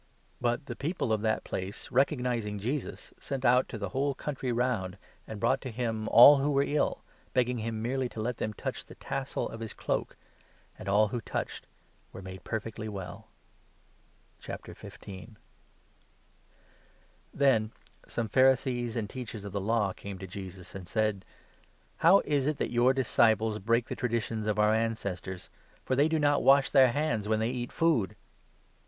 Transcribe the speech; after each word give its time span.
But 0.41 0.65
the 0.65 0.75
people 0.75 1.13
of 1.13 1.21
that 1.21 1.43
place, 1.43 1.89
recog 1.89 2.17
35 2.25 2.25
nizing 2.25 2.59
Jesus, 2.59 3.13
sent 3.19 3.45
out 3.45 3.69
to 3.69 3.77
the 3.77 3.89
whole 3.89 4.15
country 4.15 4.51
round, 4.51 4.97
and 5.27 5.39
brought 5.39 5.61
to 5.61 5.69
him 5.69 6.07
all 6.09 6.37
who 6.37 6.49
were 6.49 6.63
ill, 6.63 7.03
begging 7.35 7.59
him 7.59 7.83
merely 7.83 8.09
to 8.09 8.19
let 8.19 8.37
them 8.37 8.51
touch 8.51 8.77
36 8.77 8.83
the 8.87 8.95
tassel 8.95 9.47
of 9.49 9.59
his 9.59 9.75
cloak; 9.75 10.17
and 10.79 10.89
all 10.89 11.09
who 11.09 11.21
touched 11.21 11.67
were 12.11 12.23
made 12.23 12.43
perfectly 12.43 12.89
well. 12.89 13.27
Then 17.31 17.71
some 18.07 18.27
Pharisees 18.27 18.95
and 18.95 19.07
Teachers 19.07 19.45
of 19.45 19.51
the 19.51 19.61
Law 19.61 19.89
i 19.89 19.89
15 19.89 19.93
Theb?amed 19.93 20.01
°" 20.01 20.01
came 20.01 20.17
to 20.27 20.33
Jesus, 20.33 20.73
and 20.73 20.87
said: 20.87 21.13
for 21.13 21.13
neglecting" 21.13 21.27
How 21.97 22.19
is 22.37 22.47
it 22.47 22.57
that 22.57 22.71
your 22.71 22.95
disciples 22.95 23.59
break 23.59 23.85
the 23.87 23.95
tra 23.95 24.09
2 24.09 24.19
ceremonies, 24.19 24.45
ditions 24.47 24.49
of 24.49 24.57
our 24.57 24.73
ancestors? 24.73 25.51
For 25.85 25.95
they 25.95 26.07
do 26.07 26.17
not 26.17 26.41
wash 26.41 26.71
their 26.71 26.91
hands 26.91 27.27
when 27.29 27.39
they 27.39 27.51
eat 27.51 27.71
food." 27.71 28.15